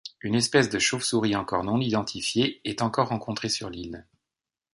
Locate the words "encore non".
1.35-1.79